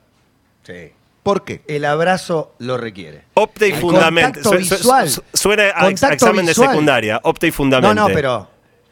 [0.63, 0.91] Sí.
[1.25, 1.63] ¿Por qué?
[1.67, 3.23] El abrazo lo requiere.
[3.33, 4.41] Opte y El fundamente.
[4.43, 5.09] contacto Su- su- visual.
[5.09, 6.67] su- Suena a, Contacto examen visual.
[6.67, 7.19] de secundaria.
[7.23, 7.95] Opte y fundamente.
[7.95, 8.47] No, no, pero,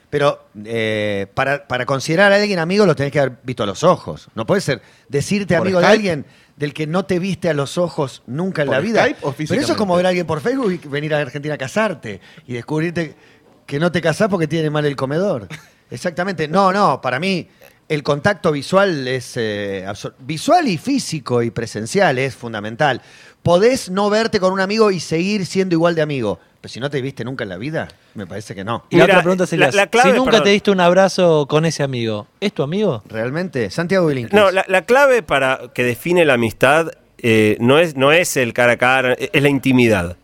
[0.09, 3.83] pero eh, para, para considerar a alguien amigo lo tenés que haber visto a los
[3.83, 4.29] ojos.
[4.33, 6.25] No puede ser decirte ¿Por amigo de alguien
[6.57, 9.01] del que no te viste a los ojos nunca en ¿Por la vida.
[9.03, 11.53] Skype o pero eso es como ver a alguien por Facebook y venir a Argentina
[11.53, 13.13] a casarte y descubrirte
[13.67, 15.47] que no te casás porque tiene mal el comedor.
[15.91, 16.47] Exactamente.
[16.47, 17.47] No, no, para mí
[17.89, 19.85] el contacto visual es eh,
[20.19, 23.01] visual y físico y presencial es fundamental.
[23.41, 26.39] Podés no verte con un amigo y seguir siendo igual de amigo.
[26.61, 28.85] Pero si no te viste nunca en la vida, me parece que no.
[28.89, 30.43] Y la otra pregunta sería, la- la clave, si nunca perdón.
[30.45, 33.03] te diste un abrazo con ese amigo, ¿es tu amigo?
[33.09, 33.69] ¿Realmente?
[33.69, 34.33] Santiago Bilinkis.
[34.33, 38.53] No, la, la clave para que define la amistad eh, no, es, no es el
[38.53, 40.15] cara a cara, es la intimidad.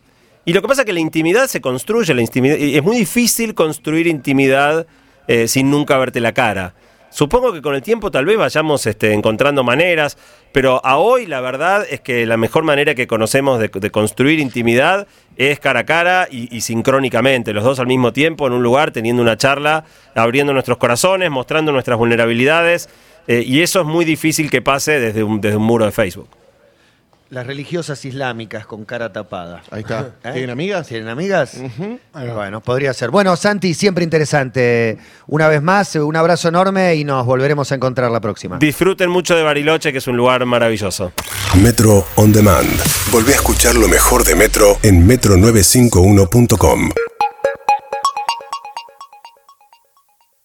[0.45, 2.95] Y lo que pasa es que la intimidad se construye, la intimidad, y es muy
[2.97, 4.87] difícil construir intimidad
[5.27, 6.73] eh, sin nunca verte la cara.
[7.09, 10.17] Supongo que con el tiempo tal vez vayamos este, encontrando maneras,
[10.51, 15.07] pero a hoy la verdad es que la mejor manera que conocemos de, construir intimidad
[15.35, 18.91] es cara a cara y, y sincrónicamente, los dos al mismo tiempo en un lugar,
[18.91, 22.89] teniendo una charla, abriendo nuestros corazones, mostrando nuestras vulnerabilidades,
[23.27, 26.38] eh, y eso es muy difícil que pase desde un, desde un muro de Facebook.
[27.29, 29.61] Las religiosas islámicas con cara tapada.
[29.69, 30.15] Ahí está.
[30.23, 30.31] ¿Eh?
[30.33, 30.87] ¿Tienen amigas?
[30.87, 31.57] ¿Tienen amigas?
[32.11, 33.11] Bueno, podría ser.
[33.11, 34.97] Bueno, Santi, siempre interesante.
[35.27, 38.57] Una vez más, un abrazo enorme y nos volveremos a encontrar la próxima.
[38.57, 41.11] Disfruten mucho de Bariloche, que es un lugar maravilloso.
[41.61, 42.67] Metro On Demand.
[43.11, 46.89] Volvé a escuchar lo mejor de Metro en metro951.com.